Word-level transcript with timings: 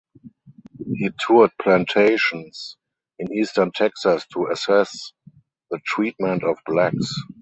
He 0.95 1.11
toured 1.19 1.51
plantations 1.61 2.75
in 3.19 3.31
eastern 3.31 3.71
Texas 3.71 4.25
to 4.33 4.47
assess 4.51 5.13
the 5.69 5.79
treatment 5.85 6.43
of 6.43 6.57
blacks. 6.65 7.13